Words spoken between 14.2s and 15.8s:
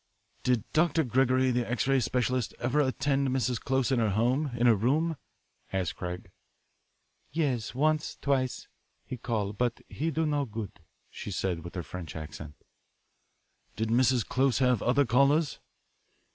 Close have other callers?"